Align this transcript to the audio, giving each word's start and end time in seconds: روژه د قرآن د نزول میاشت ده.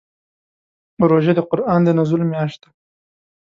روژه 1.09 1.33
د 1.35 1.39
قرآن 1.49 1.79
د 1.83 1.89
نزول 1.99 2.21
میاشت 2.31 2.59
ده. 2.63 2.69